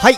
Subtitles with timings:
[0.00, 0.14] はい。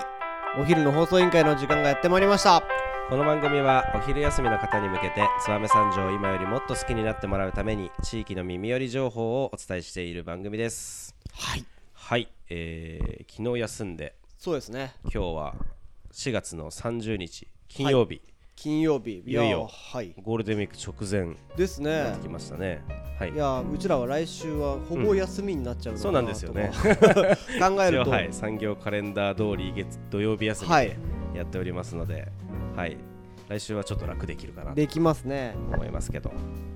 [0.59, 2.63] お昼の放送委員会の時間がやってまいりました。
[3.09, 11.17] この番組はお昼休みの方に向けて燕三条を今よりもっと好きになってもらうために地域の耳寄り情報をお伝えしている番組です。
[11.33, 11.65] はい。
[11.95, 14.93] はい、えー、昨日休んでそうですね。
[15.05, 15.55] 今日は
[16.13, 18.21] 4月の30日金曜日、
[18.61, 19.23] 金曜日。
[19.25, 19.61] いよいよ。
[19.61, 20.15] やはい。
[20.23, 21.35] ゴールデンウィーク直前。
[21.57, 22.13] ですね。
[22.13, 22.83] ってきましたね。
[23.19, 23.33] はい。
[23.33, 26.71] いやうちらは来週はほぼ休みになっちゃうのかそうなんですよね。
[27.59, 30.89] 考えると、はい、産業カレンダー通り月土曜日休みはい。
[30.89, 30.99] で
[31.37, 32.29] やっておりますので、
[32.77, 32.99] はい、
[33.51, 35.57] 来週はちょっと楽できるかなとできますね。
[35.75, 36.31] 思いますけど。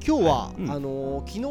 [0.05, 0.71] 今日は、うん。
[0.73, 1.45] あのー昨日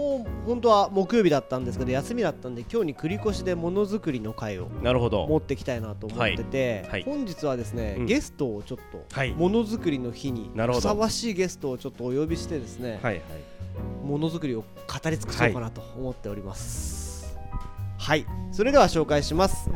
[0.46, 5.26] 本当は木曜日だったんですけど休みだったんで今日に繰り越しでものづくりの会をなるほど。
[5.26, 6.90] 持ってきたいなと思ってて、はい。
[6.90, 7.04] はい。
[7.04, 8.06] 本日はですね、うん。
[8.06, 9.32] ゲストをちょっとはい。
[9.32, 13.22] ものづくりの日にふさわしいゲストをちょっとお呼びしてですね、はいはい。
[14.06, 17.40] ものづくりを語り尽くそうかなと思っております。
[17.98, 19.70] はい、それでは紹介します。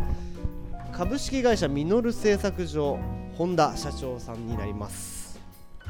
[0.92, 3.00] 株式会社ミノル製作所
[3.38, 5.17] 本田社長さんになります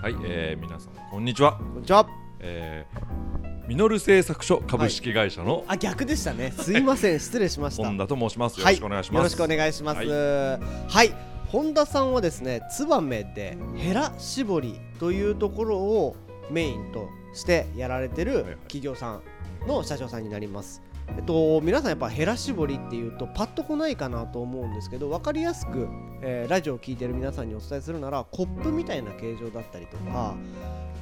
[0.02, 1.58] はい、えー、皆さんこんにちは。
[1.58, 2.08] こんにちは
[2.40, 8.60] えー、ミノル製作所株式会社のあ逆でしたねすいません失礼しました本田と申します。
[8.60, 9.18] よはいろしくお願いします。
[9.18, 10.08] よろしくお願いします。
[10.08, 11.14] ははいい、
[11.48, 16.16] 本田さんはですね、燕でヘラ絞りというところを
[16.52, 19.22] メインとしてやられてるはい企業さん
[19.68, 20.84] の社長さんになります。
[21.16, 25.88] えっと、皆さんやっぱヘラ絞りっていうとパッとこないかなと思うんですけど分かりやすく、
[26.22, 30.36] えーラジオを聞いてる皆さんにお伝えするならコップみたいな形状だったりとか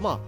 [0.02, 0.20] ま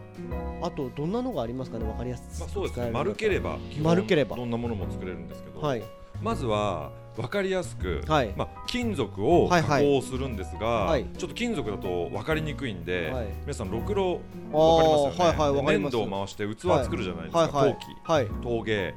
[0.62, 2.92] ああとどんなのがありますかね分かりやすくまあそうですね。
[2.92, 4.36] 丸ければ丸ければ。
[4.36, 5.84] どんなものも作れるんですけど、はい。
[6.22, 8.34] まずはわかりやすく、はい。
[8.36, 10.00] まあ金属を加はいはい。
[10.00, 11.06] 工するんですが、はい。
[11.18, 13.28] ちょっと金属だとわかりにくいんで、はい。
[13.42, 14.22] 皆さんろくろ
[14.54, 15.38] あわかりますよね。
[15.38, 17.40] ーはいはい粘土を回して器作るじゃないですか。
[17.40, 17.74] はいはい。
[17.74, 18.28] 陶器、はい。
[18.42, 18.96] 陶芸、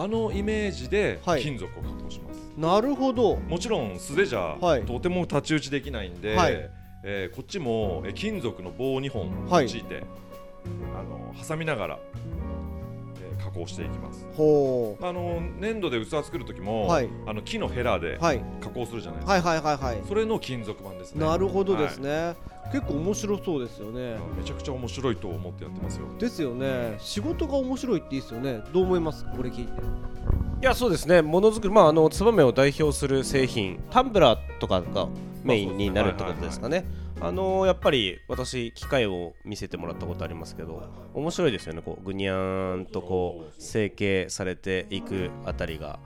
[0.00, 1.42] あのイメージではい。
[1.42, 2.38] 金属を加工します。
[2.56, 3.36] なるほど。
[3.36, 4.84] もちろん素手じゃ、はい。
[4.84, 6.70] とても太刀打ちできないんで、はい。
[7.04, 9.82] えーこっちも、えー金属の棒2本はい用い。
[9.84, 10.04] て、
[10.96, 12.57] あの挟みながら、えー
[13.38, 14.26] 加工していきます。
[14.36, 15.04] ほう。
[15.04, 17.08] あの粘土で器作る時も、はい。
[17.26, 18.42] あの木のヘラではい。
[18.60, 20.02] 加工するじゃないですか、はいはいはいはい。
[20.06, 21.26] それの金属板ですね。
[21.26, 22.36] なるほどですね、ね、
[22.72, 24.16] 結構面白そうですよね。
[24.36, 26.06] めちゃくちゃ面白いと思ってやってますよ。
[26.18, 26.96] ですよね。
[26.98, 28.62] 仕事が面白いっていいですよね。
[28.72, 29.24] どう思います？
[29.24, 29.72] これ聞いて。
[30.60, 31.22] いやそうですね。
[31.22, 35.08] ものづくりまああの燕を代表する製品タンブラーとかが
[35.44, 36.84] メインになるってことですかね。
[36.88, 40.82] あのやっぱり私機械を見せてもらったことありますけど
[41.14, 41.82] 面白いですよね。
[41.82, 45.98] こうぐにゃーんとこう成形されていくあたりが。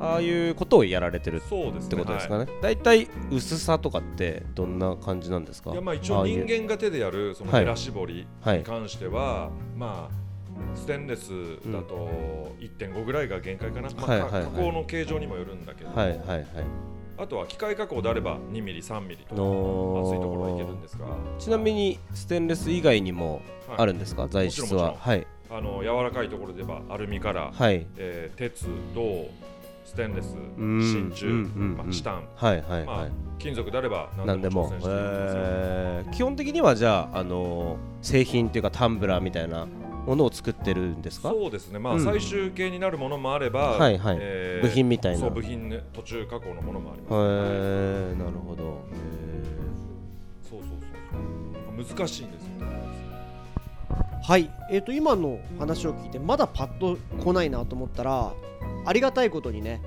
[0.00, 1.70] ああいうことをやられてるってこ
[2.04, 5.70] とですかはね大体、薄さとかってどんな感じなんですか？
[5.70, 7.60] いいやまあ一応人間が手でやるそのはい。
[7.60, 8.58] ヘラ絞りはい。
[8.58, 11.30] に関しては、まあステンレス
[11.70, 12.08] だと
[12.58, 14.42] 1.5ぐらいが限界かな、まあはいはいはい。
[14.44, 16.46] 加工の形状にもよるんだけど、はいはいはい
[17.22, 21.06] あとは機械加工であれば2ミリ3ミリとかの厚いところはいけるんですが。
[21.38, 23.78] ちなみにステンレス以外にもはい。
[23.78, 25.26] あるんですか、材質もちろんもちははい。
[25.50, 27.86] あの柔らかいところで言えばアルミから、はい。
[27.96, 29.26] えー鉄銅
[29.84, 33.08] ステンレスうん真鍮、まあ、チタン、はいはいはい、まあ、
[33.38, 35.42] 金属であれば何でも挑戦、していきますよ。
[35.44, 36.10] えー。
[36.12, 39.68] 基本的にはじゃあ、あのー製品っていうかタンブラーみたいな
[40.06, 41.30] ものを作ってるんですか？
[41.30, 42.04] そうですね、まあうん。
[42.04, 44.18] 最終形になるものもあれば、はいはい。
[44.20, 45.30] え部品みたいな。
[45.30, 47.16] 部品、ね、途中加工のものもあります、へ
[48.12, 48.80] えなるほど。
[50.48, 51.96] そうそうそうそう。
[51.96, 52.72] 難しいんですよね。
[54.22, 54.50] はい。
[54.70, 58.32] えー、と今の話を聞いてまだパッと来ないなと思ったら
[58.84, 59.82] ありがたいことにね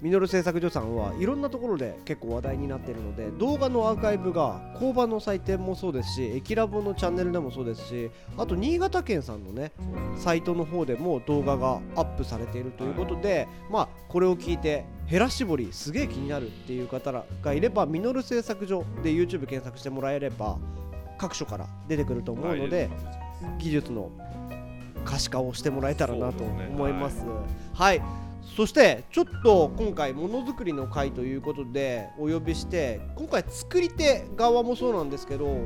[0.00, 9.72] ミノル製作所さんはいろんなところで結構話題になっているので動画のアーカイブが工場の祭典もそうですし駅ラボのチャンネルでもそうですしあと新潟県さんのね
[10.16, 20.58] サイトの方でも動画がアップされているということで、まあこれを聞いてヘラ絞りすげえ気になるっていう方がいればミノル製作所で YouTube 検索してもらえれば
[21.18, 22.88] 各所から出てくると思うので、
[23.58, 24.10] 技術の
[25.04, 27.24] 可視化をしてもらえたらなと思います。
[27.74, 28.02] はい、
[28.56, 35.56] そしてちょっと今回ものづくりの会ということでお呼びして今回作り手側もそうなんですけど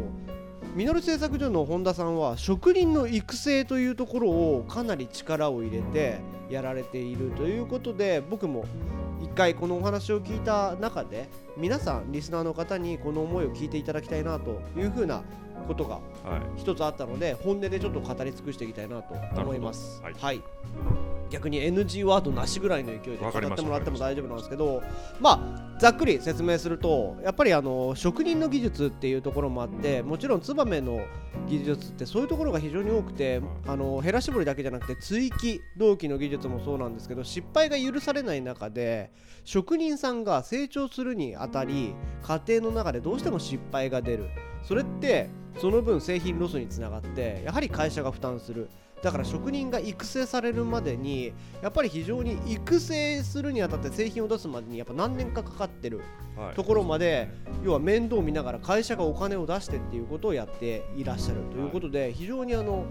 [0.75, 8.65] ミノル製作所の本田さんは職人の育成というところをかなり力を入れてやられているということで僕も
[9.23, 15.23] 一回このお話を聞いた中で皆さんリスナーの方にこの思いを聞いていただきたいなというふうな
[15.67, 16.61] ことがはい。
[16.61, 20.01] 一つあったので本音でちょっと語り尽くしていきたいなと思います。
[20.03, 20.27] なるほど。
[20.27, 20.43] はい、
[21.33, 24.83] 逆に NG ワードなしぐらいの勢いで語ってもらっても大丈夫なんですけど
[25.19, 31.07] まあざっくり説明するとやっぱりあの職人の技術っていうところもあってもちろん燕の
[31.49, 39.11] 技術ってそういうところが非常に多くて、はいあのヘラ絞りだけじゃなくて追記同期の技術もそうなんですけど失敗が許されない中で
[39.45, 44.29] 職人さんが成長するにあたり過程の中でどうしても失敗が出る。
[44.63, 48.69] それってその分製品ロスにつながってやはり会社が負担する
[49.03, 56.01] だから職人が育成されるまでにやっぱり非常に育成するにあたって製品を出すまでにやっぱ何年かかかってる
[56.37, 56.55] はい。
[56.55, 57.29] ところまで
[57.65, 62.87] 要は面倒を見ながら会社がお金を出してっていうことをやっていらっしゃるということで非常にあの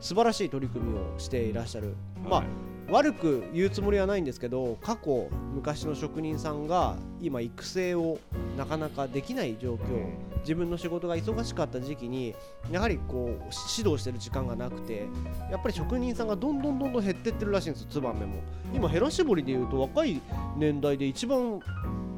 [0.00, 2.46] 素晴らしい取り組みをしていらっしゃる、まあはい
[2.90, 8.18] 悪く言うつもりはないんですけど過去昔の職人さんが今育成を
[8.58, 10.10] なかなかできない状況
[10.44, 12.34] 自分の仕事が忙しかった時期に
[12.70, 13.30] やはりこう
[13.78, 15.08] 指導してる時間がなくて
[15.50, 18.34] やっぱり職人さんがどんどんどんどん減ってってるらしいんですよツバメも。
[18.72, 20.20] 今ヘラ絞りでいうと若い
[20.56, 21.60] 年代で一番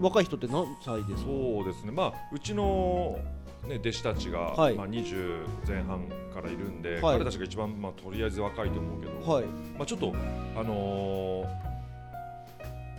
[0.00, 1.30] 若い人って何歳ですか？
[1.30, 3.18] そうですね、まあ、うちの、
[3.66, 4.74] ね、弟子たちが、はい。
[4.74, 7.18] まあ、20前半からいるんで、はい。
[7.18, 9.44] 彼たちが一番、まあ、とりあえず若いと思うけど、はい。
[9.78, 10.12] まあ、ちょっと、
[10.56, 11.75] あのー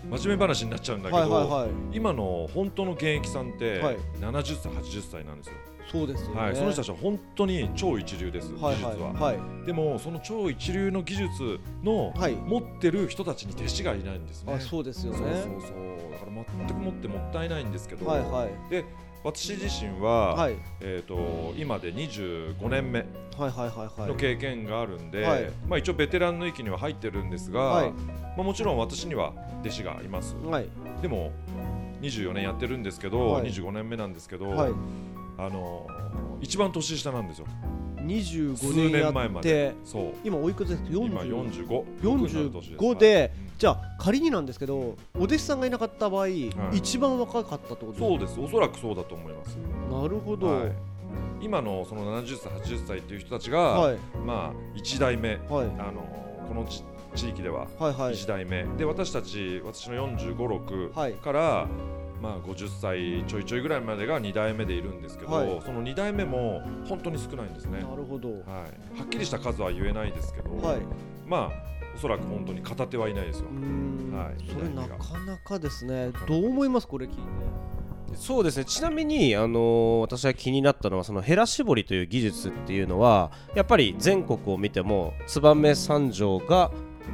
[0.03, 3.97] 真面目話になっちゃうんだけど、今の本当の現役さんって、はい。
[4.19, 5.53] 70歳、80歳なんですよ、
[5.91, 9.35] そうですはい、その人たちは本当に超一流です、はい技術は。
[9.65, 12.35] でも、その超一流の技術のはい。
[12.35, 14.53] 持ってる人たちに弟子がいないんですね。
[14.53, 15.19] あそうですよね。
[15.19, 16.11] そうそうそう。
[16.11, 18.69] だから全く持ってもったいないんですけど、はいはい。
[18.69, 18.85] で
[19.23, 20.55] 私自身は、はい。
[20.81, 23.05] えー、と今で25年目
[23.37, 25.51] の経験があるんで、はい。
[25.67, 27.91] まあ、一応ベテランの域には入ってるんですが、はい。
[27.91, 30.35] まあ、もちろん私には弟子がいます。
[30.45, 30.67] はい。
[31.01, 31.31] でも
[32.01, 33.51] 24年やってるんですけど、はい。
[33.51, 34.71] 25年目なんですけど、はい。
[35.37, 35.87] あの
[36.41, 37.47] 一番年下なんですよ。
[37.97, 39.75] 25数年や年前まってで。
[39.83, 40.13] そう。
[40.23, 40.83] 今おいくつです？
[40.83, 46.51] か今40 45 45でじゃあ仮になんですけどお弟子さんがいなかった場合、い。
[46.73, 48.39] 一番若かったってことそうです。
[48.39, 49.57] おそらくそうだと思います、
[49.91, 50.47] なるほど。
[50.47, 50.71] はい。
[51.41, 53.97] 今のその70歳80歳っていう人たちが、はい。
[54.25, 55.65] まあ1代目はい。
[55.79, 56.01] あの
[56.47, 56.83] この地
[57.15, 58.13] 地域でははいはい。
[58.13, 61.13] 1代目、で私たち私の4 5六はい。
[61.13, 61.67] 6から、
[62.21, 65.61] まあ、50歳ちょいちょいぐらいまでが2代目でいるんですけど、はい。
[65.65, 68.29] その2代目も本当に少ないんですね、なるほど。
[68.29, 68.39] はい、
[68.99, 70.81] はっきりした数は言えないですけど、はい。
[71.25, 73.47] まあおそらく本当に片手はいないですよ
[74.15, 74.35] はい。
[74.47, 76.11] それなかなかですね。
[76.27, 76.87] どう思います？
[76.87, 77.21] これ聞いて。
[78.15, 78.65] そうですね。
[78.65, 86.71] ちなみに、あのー私が気になったのはそのヘラ絞りという技術っていうのはやっぱり全国を見ても燕三条が、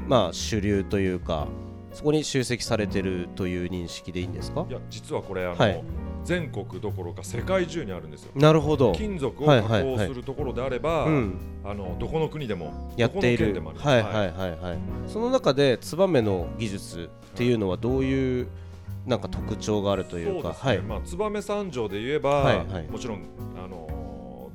[0.07, 1.47] まあ、主流というか
[1.93, 4.65] そこに集積されてるという認識でいいんですか？
[4.69, 5.83] いや実はこれあの、はい
[6.23, 8.31] 全国どころか世界中にあるんですよ。
[8.35, 9.97] なるほど、金属を加はいはいはい。
[9.97, 13.53] 工するところであれば、うん、あのどこの国でもやっている。
[13.53, 14.77] はいはいはいはい。
[15.07, 18.47] その中で燕の技術っていうのはどういう
[19.05, 20.53] なんか特徴があるというか。
[20.53, 22.87] そうですね、まあ、燕三条で言えば、はいはい。
[22.87, 23.23] もちろん、
[23.57, 23.92] あのー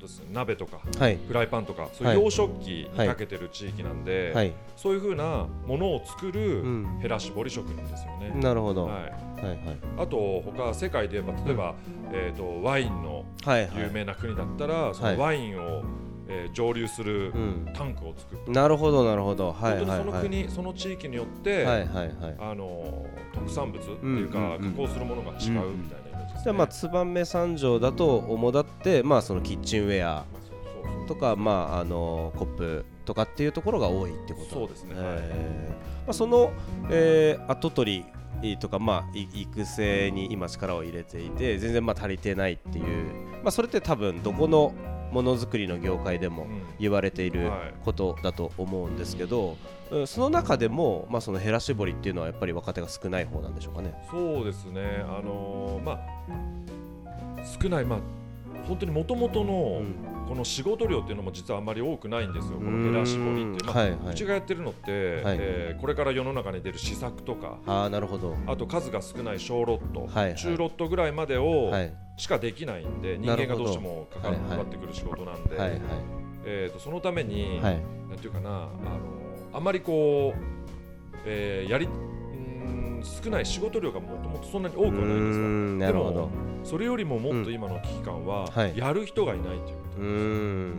[0.09, 2.17] ですね、鍋とかフライパンとかそうはい。
[2.17, 6.99] いう洋食器にかけてる地域なんで、はい、そういうふうなものを作るうん。
[7.01, 8.31] ヘラ絞り職人ですよね。
[8.41, 9.03] なるほど、は、はい。
[9.05, 9.59] い、はいはい。
[9.99, 11.75] あと他世界で言えば例えば、
[12.13, 13.25] えー、とワインの
[13.77, 15.83] 有名な国だったら、そのワインを、
[16.29, 17.71] えー蒸留するうん。
[17.75, 19.53] タンクを作る、なるほどなるほど。
[19.53, 22.37] はい本当にその国、その地域によって、はいはいはい。
[22.39, 26.08] あの特産物っていうか、加工するものが違うみたいな。
[26.43, 30.25] じゃあまあ燕三条だと主だってまあそのキッチンウェア
[31.07, 34.95] とかまああのコップとかっていうところが多いってことそうですね。
[34.95, 36.53] まあその、
[36.91, 38.05] えー後取
[38.43, 42.85] りとかまあい育成に今力を入れていて全然まあ足りてないっていう。
[43.43, 44.73] まあそれって多分どこの
[45.11, 46.63] ものづくりの業界でもうん。
[46.79, 47.75] 言われているはい。
[47.85, 49.51] ことだと思うんですけど、
[49.91, 53.95] うんその中でも、まあ、そのヘラ絞りっていうのはやっぱり若手が少ない方なんでしょうかね。
[54.11, 55.99] そうですね、あのーまあ、
[57.63, 57.99] 少ない、まあ、
[58.67, 59.95] 本当にもともとのうん
[60.29, 63.65] この仕事量っていうのも実はあんまり多くないんですよ、このヘラ絞りって。
[63.65, 63.85] まあは。
[63.87, 63.99] いはい。
[64.13, 68.37] うちがやってるのって、えーこれから世の中に出る試作とか、ああなるほど。
[68.47, 70.35] あと数が少ない小ロット、はいはい。
[70.37, 71.95] 中ロットぐらいまでをはい。
[72.17, 75.81] しかできないんで、人間がどうしてもかかってくる仕事なんで、はいはい。
[76.45, 77.83] えー、とそのために、はい。
[78.11, 78.69] なんていうかな、あの
[79.53, 80.41] あまりこう、
[81.25, 81.89] えーやり
[82.99, 85.15] うーん少ない仕事量がもともとそんなに多くはないんですよ。
[85.15, 86.13] うーんなるほど。
[86.13, 86.29] でも
[86.65, 88.77] それよりももっと今の危機感は、はい。
[88.77, 89.65] やる人がいないというこ
[89.99, 90.73] うーん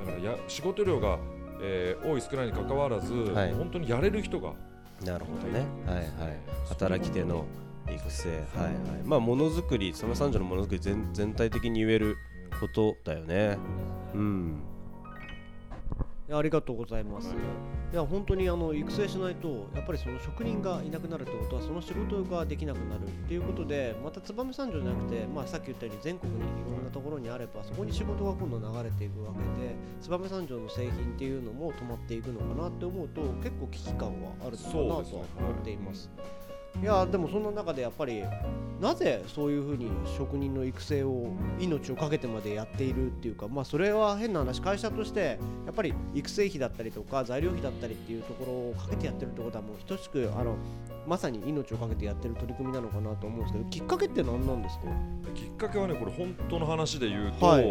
[0.00, 1.18] とだからや仕事量が、
[1.62, 3.52] えー多い少ないにかかわらず、はい。
[3.54, 4.52] 本当にやれる人が
[5.00, 5.66] うんなるほどね。
[5.86, 6.06] はいはい。
[6.68, 7.44] 働き手の
[7.88, 8.28] 育成。
[8.30, 8.74] はいはい。
[9.04, 12.16] まあものづくりその三条のものづくり全全体的に言える
[12.60, 13.58] ことだよね。
[14.14, 14.54] うん
[16.32, 17.36] ありがとうございます、はい。
[17.92, 36.10] い、や本当にあの育成しないとやっぱりその職人がいなくなるってことはその仕事ができなくなるっていうことでまた燕三条じゃなくて、まあ、さっき言ったように全国にいろんなところにあればそこに仕事が今度流れていくわけで燕三条の製品っていうのも止まっていくのかなって思うと結構危機感はあるのかなとは思っています。
[36.16, 36.45] い
[36.84, 38.22] やでもそんな中でやっぱり
[38.80, 41.28] なぜそういうふうに職人の育成を
[41.58, 50.56] 命を懸けてまでやっているっていうかまあそれは変な話会社としてやっぱり育成費だったりとか材料費だったりっていうところをかけてやってるってことはもう等しくあの
[51.06, 54.84] まさに命を懸けてやってる取り組みなのかなと思うんですけどきっかけって何なんですか？
[55.34, 57.64] きっかけはねこれ本当の話で言うと、はい。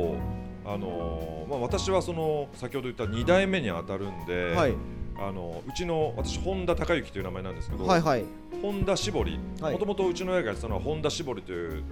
[0.68, 4.74] あのーまあ、私はその先ほど言った2代目に当たるんで、はい
[5.18, 8.26] あのうちの私本田孝之という名前なんですけど、はいはい。
[8.62, 9.40] 本田絞り。
[9.62, 9.74] はい。
[9.74, 11.84] もともとうちの親がやってたのは本田絞りという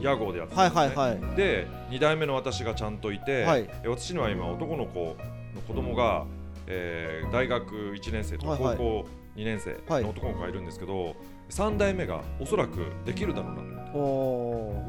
[0.00, 3.68] 屋号でやってはいたんですね、はいはいで2代目の私がちゃんといて、はい。
[3.84, 5.16] え私には今男の子
[5.54, 6.26] の子供が、
[6.66, 9.70] えー大学1年生とはいはい高校2年生
[10.02, 11.16] の男の子がいるんですけど、
[11.50, 13.62] 3代目がおそらくできるだろうな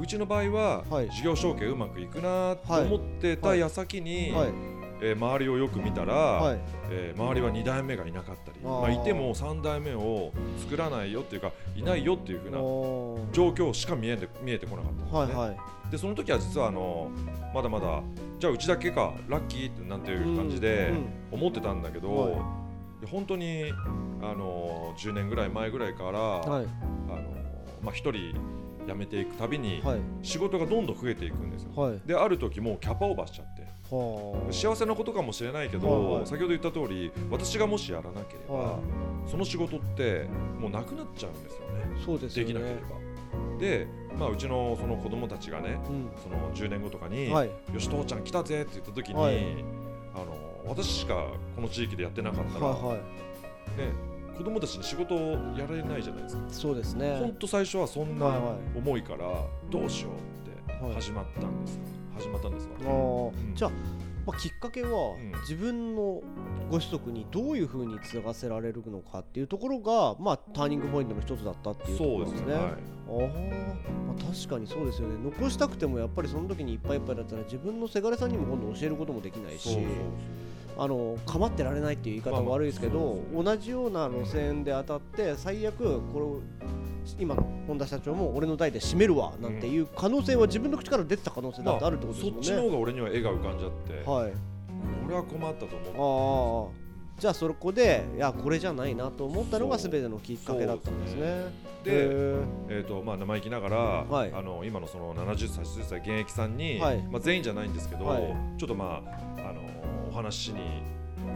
[0.02, 1.10] うちの場合は、はい。
[1.10, 6.60] 事業承継うまくいくなと思ってた矢先に、はいえー周りをよく見たら、はい。
[6.92, 12.58] えー周りは2代目がいなかったりまあ、いても3代目を作らないよっていうかいないよっていうふうな
[13.32, 15.20] 状況しか見えて見えてこなかったんですね。
[15.40, 15.92] はいはい。
[15.92, 17.10] でその時は実はあの
[17.54, 18.02] まだまだ
[18.40, 22.34] じゃあうちだけかラッキーってなんていう感じでうん思ってたんだけど、はい。
[23.02, 23.72] で本当に
[24.22, 26.66] あの10年ぐらい前ぐらいから、はい。
[27.08, 27.22] あの
[27.82, 28.12] まあ、1人
[28.88, 30.00] 辞めていくたびにはい。
[30.24, 31.72] 仕事がどんどん増えていくんですよ。
[31.76, 32.02] はい。
[32.06, 33.62] である時もうキャパオーバーしちゃって。
[33.62, 33.79] はあ
[34.52, 36.28] 幸せなことかもしれないけど、はいはい。
[36.28, 38.80] 先ほど言った通り私がもしやらなければ、は
[39.28, 40.28] その仕事って
[40.60, 42.02] もうなくなっちゃうんですよね。
[42.06, 42.54] そうですよね。
[42.54, 43.58] できなければ。
[43.60, 46.10] で、まあ、うちのその子供たちがねうん。
[46.22, 47.50] その10年後とかに、はい。
[47.74, 49.38] よし父ちゃん来たぜって言った時に、はい。
[50.16, 52.98] あの私しかこの地域でやってなかったら、はいはい。
[52.98, 53.04] ね、
[54.38, 56.44] 子供たちに仕事をやれないじゃないですか。
[56.50, 57.18] そうですね。
[57.20, 58.78] 本当最初はそんなはいはい。
[58.78, 60.96] 思いからどうしようってはい。
[60.96, 61.82] 始まったんですよ、
[62.20, 62.72] 始まったんですわ。
[62.82, 63.48] あー。
[63.48, 63.56] うん。
[63.56, 63.72] じゃあ、
[64.26, 65.32] まあ、きっかけは、ん。
[65.42, 66.22] 自分の
[66.70, 72.46] ご子息にどういうふうに継がせられるのかっていうところが、まあ、ターニングポイントの一つだったっていうとこそうですね。
[72.46, 72.54] すね。
[72.54, 72.64] はい。
[72.64, 74.08] あー。
[74.08, 75.16] まあ、確かにそうですよね。
[75.24, 79.64] 残したくてもやっぱりその時にいっぱいいっぱいだったら自分のせがれさんにも今度教えることもできないし。
[79.64, 79.84] そうそう
[80.78, 86.40] あの構ってられないっていう言い方も悪いですけど、同じような路線で当たって最悪これを
[87.18, 92.46] 今の本田社長も俺の代で締めるわなんていう可能性は自分の口から出てた可能性だってあるってことですもんね。
[92.46, 94.34] そっちの方が俺には絵が浮かんじゃって、はい。
[95.06, 101.70] 俺は困ったと思ってああじゃあそこでいやこれじゃないなと思ったのがそう全てのきっかけだったんですね。
[101.84, 102.08] で
[102.70, 104.34] えーとまあ、生意気ながら、はい。
[104.34, 107.02] あの今のその70歳、80歳現役さんに、はい。
[107.04, 108.36] まあ、全員じゃないんですけど、はい。
[108.58, 109.20] ちょっとまあ
[110.20, 110.60] 話しに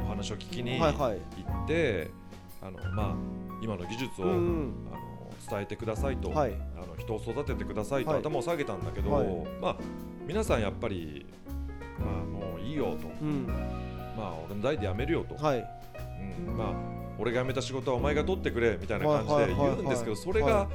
[0.03, 1.17] お話を聞きに行はいはい。
[1.17, 2.11] って、
[2.61, 3.15] あのまあ、
[3.61, 5.03] 今の技術を、うんあの
[5.49, 6.53] 伝えてくださいと、はい。
[6.77, 8.19] あの人を育ててくださいと、はい。
[8.21, 9.27] 頭を下げたんだけど、はい。
[9.61, 9.77] まあ、
[10.25, 11.25] 皆さんやっぱり、
[11.99, 13.45] まあ、もういいよと、うん。
[14.17, 15.59] まあ、俺の代で辞めるよと、はい。
[16.47, 16.73] うんまあ、
[17.19, 20.69] 俺が辞めた仕事はお前が取ってくれみたいな感じで言うんですけど、それが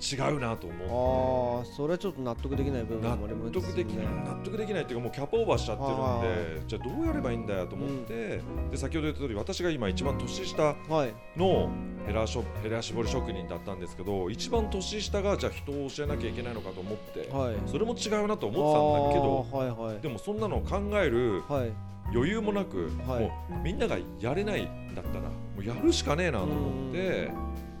[0.00, 1.68] 違うなと思って。
[1.68, 3.52] ああそれはちょっと納得できない部分納もありますね。
[3.52, 4.06] 得できない。
[4.06, 8.40] 納得できないっていうかもうキャパオーバーしちゃってるはんでじゃあどうやればいいんだよと思って、
[8.70, 11.14] で先ほど言った通り私が今一番年下はい。
[11.36, 11.70] の
[12.06, 17.56] ヘラしょヘラ絞り職人だったんですけど一番年下がじゃあ人を教えなきゃいけないのかと思って、はい。
[17.66, 20.00] それも違うなと思ってたんだけどはいはい。
[20.00, 21.72] でもそんなのを考えるはい。
[22.12, 23.20] 余裕もなく、はい。
[23.20, 27.30] もうみんながやれないんだったらもうやるしかねえなと思って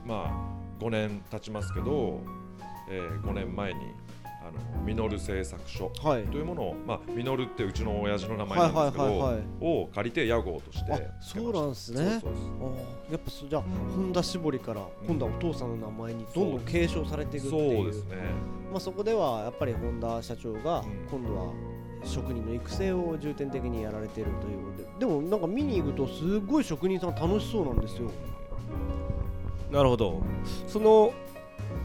[0.06, 0.49] まあ
[0.80, 2.20] 5年経ちますけど、
[2.88, 3.80] えー5年前に
[4.42, 4.44] あ
[4.78, 6.24] のミノル製作所はい。
[6.24, 9.44] というものを、まあ、ミノルってうちの親父の名前なんですけど、はいはいはいはい。
[9.60, 12.20] を借りて屋号としてあそうなんですね。
[12.20, 12.32] そう
[13.12, 13.62] やっぱそじゃあ
[13.94, 17.76] 本田絞りから今度はお父さんの名前にどんどん継承されていくっていう。
[17.76, 18.16] そうですね。
[18.70, 21.06] まあ、そこではやっぱり本田社長がうん。
[21.10, 21.52] 今度は
[22.02, 24.88] 職人の育成を重点的にやられているということで。
[25.00, 28.10] でもなんか見に行くとすごい職人さん楽しそうなんですよ
[29.70, 30.22] なるほど。
[30.66, 31.12] その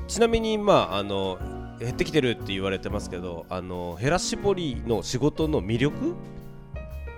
[0.07, 1.37] ちなみにまああの
[1.79, 6.15] 減ってきてるって言われてますけどあのヘラ絞りの仕事の魅力？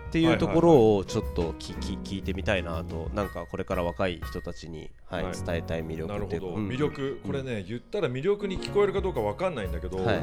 [0.08, 5.34] っていうところをちょっと聞き聞いてみたいなとなんかこれから若い人たちに、はいはい。
[5.34, 7.20] 伝えたい魅力なるほど、魅力。
[7.26, 10.22] これね言ったら魅力に聞こえるかどうかわかんないんだけど、はい。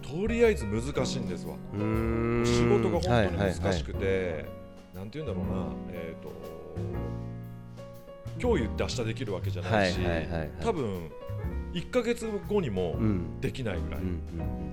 [0.00, 1.54] とりあえず難しいんですわ。
[1.74, 4.46] 仕事が本当に難しはいくて、
[4.94, 5.66] なんて言うんだろうな。
[5.90, 6.32] えっ、と
[8.40, 9.98] 今日言って明日できるわけじゃないし、
[10.60, 11.10] 多分
[11.72, 13.40] 1ヶ月後にもうん。
[13.40, 14.00] できないぐらい、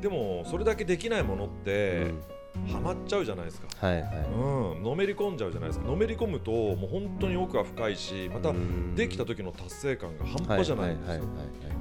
[0.01, 2.11] でもそれだけできないものって、
[2.71, 4.27] ハマっちゃうじゃないですか、はいはい。
[4.35, 5.85] うん、のめり込んじゃうじゃないですか。
[5.85, 8.95] のめり込むともう本当に奥が深いしまたうん。
[8.95, 11.23] できた時の達成感が半端じゃないんですよ、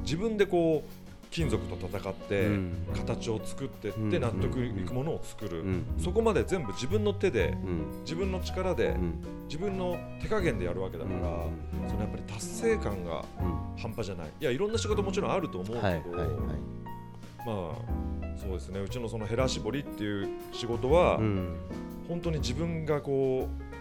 [0.02, 1.01] 自分でこう
[1.32, 2.72] 金属と戦って、うん。
[2.94, 4.10] 形を作ってっうん。
[4.10, 5.84] て納得いくものを作る、うん。
[5.98, 8.02] そこまで全部自分の手でうん。
[8.02, 9.14] 自分の力で、うん。
[9.46, 11.88] 自分の手加減でやるわけだから、うん。
[11.88, 13.80] そのやっぱり達成感がうん。
[13.80, 14.26] 半端じゃない。
[14.40, 16.36] いやいろんな仕事もちろんあると思うけど、はいはいはい。
[17.44, 18.80] まあそうですね。
[18.80, 21.56] うちのそのヘラ絞りっていう仕事は、うん。
[22.08, 23.71] 本当に自分がこう、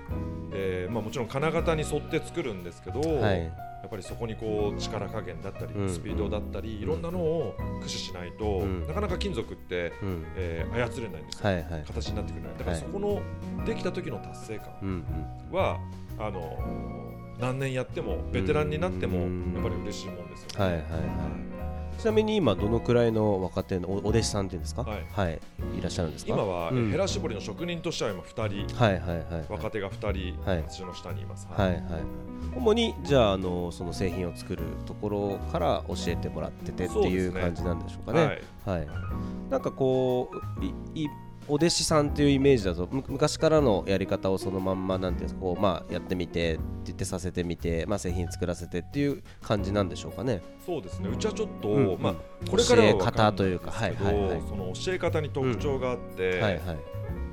[0.54, 3.44] えーまあ、もちろん金型に沿って作るんですけど、はい。
[3.82, 5.90] やっぱりそこにこう力加減だったり、うん。
[5.90, 8.88] スピードだったりいろんなのを駆使しないと、うん。
[8.88, 10.26] なかなか金属って、うん。
[10.36, 11.84] えー操れないんですよ、はいはい。
[11.88, 12.82] 形になってくれないだからはい。
[12.82, 15.06] そこのできた時の達成感うん
[15.50, 15.56] うん。
[15.58, 15.80] は、
[16.20, 19.54] あのー何年やってもベテランになってもうん。
[19.56, 20.66] やっぱり嬉しいもんですよね。
[20.66, 21.61] はいはいはい
[22.02, 24.82] ちなみに今どのくらいの若手のおお弟子さんっていうんですか？
[24.82, 25.06] はい。
[25.12, 25.40] はい。
[25.78, 26.34] いらっしゃるんですか？
[26.34, 26.90] 今は、うん。
[26.90, 28.76] ヘラ絞りの職人としては今2人。
[28.76, 29.46] はいはいはいはい。
[29.50, 30.64] 若手が2人、はい。
[30.68, 31.48] 私の下にいます。
[31.48, 31.70] はい。
[31.74, 31.82] はい
[32.56, 38.42] 主にじゃああのその製品を作るところから教えてもらっててっていう感じなんでしょうかね。
[38.66, 38.80] はい。
[38.80, 38.88] はい、
[39.52, 40.66] なんかこう
[40.96, 41.08] いい
[41.52, 50.42] お弟子さんっていうイメージだとむ昔からのやり方をそのまんまなんてこう、まあ、やってみてって言ってさせてみて、まあ、製品作らせてっていう感じなんでしょうかね。
[50.66, 51.10] そうですね。
[51.10, 52.16] うちはちょっと、うんまあ、
[52.50, 54.42] これからは方というかはいはいはい。
[54.48, 56.78] その教え方に特徴があって、はいはい。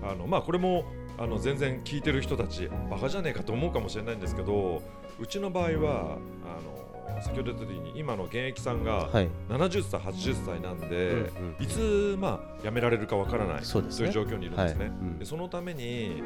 [0.02, 0.84] あのまあ、これも
[1.16, 4.82] あの全然聞いてる人たちバカじゃねえかと思うかもしれないんですけど
[5.18, 6.87] うちの場合はあの
[7.22, 9.28] 先ほど言った時に今の現役さんがはい。
[9.48, 11.64] 70歳80歳なんで、うんうん。
[11.64, 13.88] いつ、まあ、辞められるかわからないそうね。
[13.88, 14.84] いう状況にいるんですね。
[14.84, 14.88] はい。
[14.88, 15.18] うん。
[15.18, 16.22] でそのために、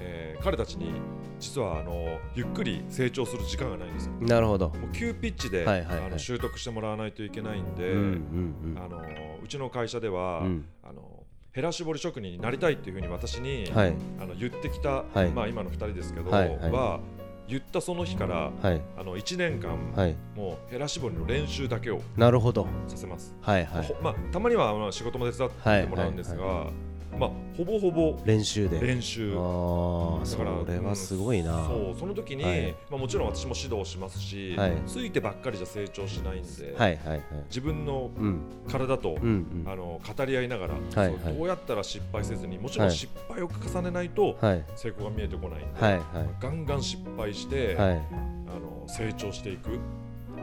[0.00, 0.90] えー彼たちに
[1.38, 4.12] 実はあのゆっくり成長する時間がないんですよ。
[4.20, 4.70] なるほど。
[4.70, 6.06] もう急ピッチで、はいはいはい。
[6.06, 9.00] あの習得してもらわないといけないんで、うんうんあの
[9.42, 10.64] うちの会社では、うん。
[10.82, 13.94] あのヘラ絞り職人になりたいっていうふうに私に、はい。
[14.20, 15.30] あの言ってきた、はい。
[15.30, 16.70] まあ、今の2人ですけど、はいはい。
[16.70, 17.00] は
[17.48, 22.66] 言ったその日から、はいあの1年間、はいもうヘラ絞りの練習だけをなるほど。
[22.86, 23.34] させます。
[23.40, 26.70] はいはいほまあ、たまにはあの仕事も手伝ってもらうんですが、
[27.18, 28.80] まあ、ほぼほぼ練習で。
[28.80, 29.34] 練習。
[29.36, 31.56] ああそだかられはすごいな。
[31.56, 32.00] うんそう。
[32.00, 32.72] その時に、はい。
[32.90, 34.82] まあ、もちろん私も指導しますし、はい。
[34.86, 37.22] ついてばっかりじゃ成長しないんで、はいはいはい。
[37.48, 38.40] 自分のうん。
[38.68, 39.70] 体と、うんうん。
[39.70, 41.34] あの語り合いながら、はいそうはい。
[41.36, 44.64] どうやったら失敗せずにもちろんはい失敗を重ねないとはい。
[44.74, 47.96] 成功が見えてこないんで、はいはガンガン失敗して、いはい。
[47.98, 49.78] あの成長していく。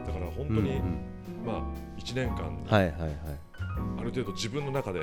[0.06, 1.46] だから本当に、うんうん。
[1.46, 3.12] まあ、1年間、はいはいはい。
[3.98, 5.00] ある程度自分の中で、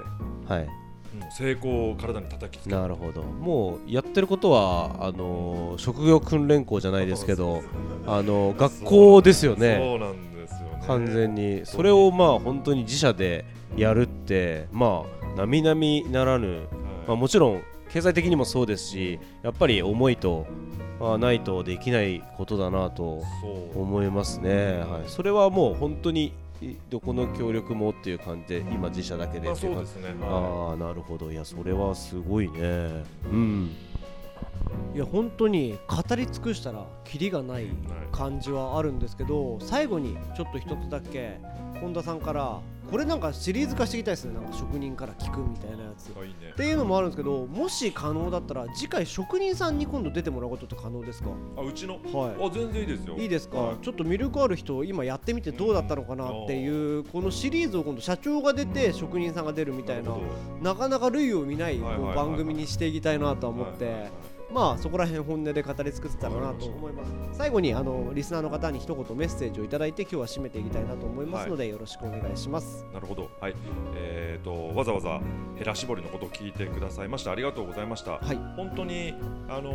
[0.47, 0.86] はい。
[1.21, 2.81] うん成功を体に叩きつける。
[2.81, 3.23] なるほど。
[3.23, 7.63] もうやってることはあのー職業訓練校じゃないですけど
[8.05, 9.77] あのー学校ですよね。
[9.79, 10.83] そうなんですよね。
[10.87, 11.65] 完全に。
[11.65, 16.59] それをまあ本当に自社でやるってまあ並々ならぬ、はい。
[17.07, 20.45] まあ、もちろん経済的にもそうですしやっぱり思いと、
[20.99, 23.23] まあ、ないとできないことだなと
[23.75, 26.33] 思いますね、はい、それはもう本当にい
[26.89, 29.91] どこの協力もっていう感じで今自社だけでまあっていう感じ。
[29.91, 31.31] そうですね、はああなるほど。
[31.31, 33.03] いやそれはすごいね。
[33.31, 33.71] うん。
[34.95, 37.67] いや本当に語り尽くしたらキリがない。
[38.11, 41.37] 感じはあるんですけど最後にちょっと一つだけ
[41.81, 46.07] 本田さんからこれなんかシリーズ化していきたいですねなんか職人から聞くみたいなやつ。
[46.07, 46.51] い、ね。
[46.51, 51.29] っていうのもあるんですけどもし可能だったら次回職人さんに今度出てもらうことって可能ですか？
[51.57, 51.95] あうちの？
[51.95, 53.15] はあ全然いいですよ。
[53.17, 53.75] いいいですか、はい。
[53.83, 60.21] ちょっと魅力ある人今やってみてどうだったのかなっていうこのシリーズを今度社長が出て職人さんが出るみたいなるほ
[60.61, 63.85] なかなか類を見ない番組にしていきたいなとは思って。
[63.85, 67.11] はいはいはいまあそこら辺本音で語り尽くせたらなと思います。
[67.33, 72.85] 最後にあのリスナーの方に一言メッセージをいただいて今日は締めていきたいなと思いますので、よろしくお願いします。
[72.93, 73.29] なるほど。
[73.41, 73.55] はい。
[73.95, 75.19] えー、とわざわざ
[75.55, 78.19] ヘラ絞りのことを聞いてくださいましてありがとうございました。
[78.19, 78.37] はい。
[78.55, 79.13] 本当に
[79.49, 79.71] あの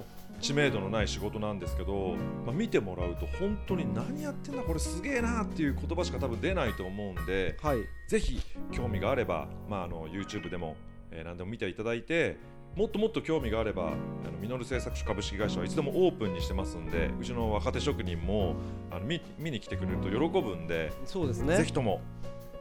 [0.00, 0.02] ー
[0.40, 7.78] 知名度のない仕事なんですけど、まあ、見てもらうと本当に何やってんだこれすげえなっていう言葉しか多分出ないと思うんではい。
[8.08, 8.40] ぜひ
[8.72, 10.74] 興味があれば、まあ、あの YouTube でも、
[11.12, 12.38] えー何でも見ていただいて
[12.74, 18.54] もっともっと興味があればあのミノル製作所株式会社はいつでもオープンにしてますんでうちの若手職人も
[18.90, 21.56] あの見見に来てくれると喜ぶんで、そうですね。
[21.56, 22.00] ぜひとも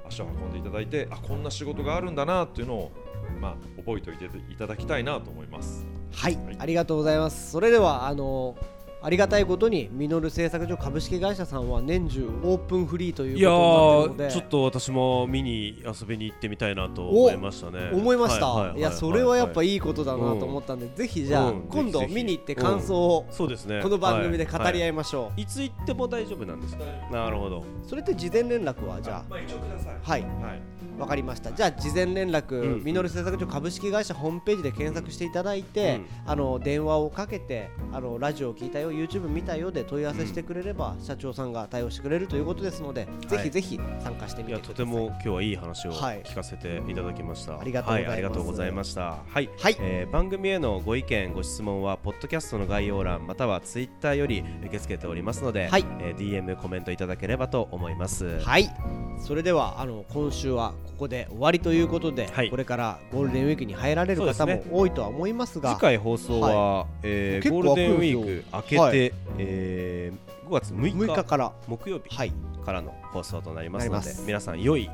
[0.08, 2.92] 足を運んでいただいてあこんな仕事があるんだなっていうのを、
[3.40, 5.86] まあ、覚えておいていただきたいなと思います。
[6.12, 6.56] はい、はい。
[6.60, 7.52] ありがとうございます。
[7.52, 8.56] それではあの
[9.04, 14.36] ありがたいことにミノル製作所株式会社さんは年中オープンフリーといういやことになってるので。
[14.36, 17.90] ーちょっと私も見に遊びに行ってみたいなと思いましたね。
[17.92, 23.82] 思いました、はいはいいやそれはやっぱいいいことだなと思ったんで、ぜひじゃあ、うん今度見に行って感想をそうですね。
[23.82, 25.46] この番組で語り合いいましょう、い。
[25.48, 26.84] つ行っても大丈夫なんですか？
[27.12, 27.64] なるほど。
[27.88, 29.96] それって事前連絡はじゃまあ一応ください。
[29.96, 30.22] あはい。
[30.22, 30.62] はい
[31.02, 31.52] わかりました。
[31.52, 32.84] じゃあ事前連絡、うん。
[32.84, 36.06] ミノル製作所株式会社ホームページで検索していただいて、うん。
[36.28, 44.74] あの電話をかけてあのラジオを聞いたよ YouTube 見たよで問い合わせしてくれれば、社長さんが対応してくれるということですので、ぜひぜひ参加してみいてください。
[44.74, 46.22] やとても今日はいい話をはい。
[46.24, 48.10] 聞かせていただきました、ありがとうございます。
[48.10, 49.02] はありがとうございました。
[49.02, 49.78] はい、はい。
[49.80, 55.86] えー番組へのご意見ご質問はポッドキャストの概要欄またはツイッターより受け付けておりますので、はい。
[56.00, 58.40] えー DM コメントいただければと思います。
[58.40, 58.70] はい。
[59.20, 62.50] それではあの今週はここで終わりということで、はい。
[62.50, 64.72] これからゴールデンウィークに入られる方もそうですね。
[64.72, 65.74] 多いとは思いますが。
[65.74, 69.12] 次回放送は、えー結構ゴールデンウィーク明けて、はい。
[69.38, 71.54] えー5月6日6日から。
[71.68, 72.34] 木曜日はい。
[72.66, 74.24] からの放送となりますのでなります。
[74.26, 74.90] 皆さん良い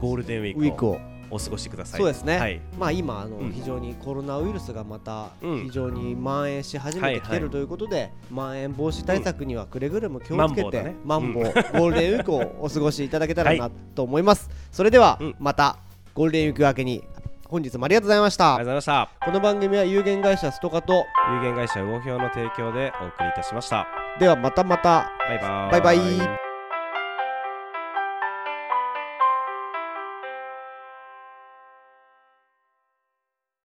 [0.00, 0.90] ゴールデンウィウィークークを。
[0.92, 1.00] を
[1.32, 2.00] お過ごしください。
[2.00, 2.38] そうですね。
[2.38, 2.60] はい。
[2.78, 3.52] まあ今あの、うん。
[3.52, 5.64] 非常にコロナウイルスがまたうん。
[5.64, 7.40] 非常に蔓延し始めてきてはいはい。
[7.40, 10.94] るということで、まん延防止対策にはくれぐれも気をつけて、マンボウだね。
[11.04, 15.36] マンボウゴールデンウィークをお過ごしいただけたらなと思います、それでは、うん。
[15.38, 15.76] また
[16.14, 17.04] ゴールデンウィーク明けに
[17.46, 18.56] 本日もありがとうございました。
[18.56, 19.26] ありがとうございました。
[19.26, 21.04] この番組は有限会社ストカと
[21.34, 23.86] 有限会社魚評の提供でお送りいたしました。
[24.18, 25.10] ではまたまた。
[25.28, 25.70] バイバーイ。
[25.72, 26.51] バイバイ